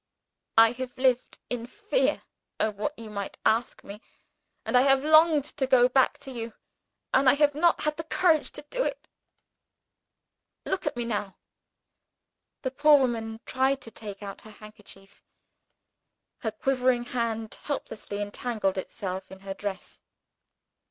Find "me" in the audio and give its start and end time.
3.83-4.01, 10.97-11.05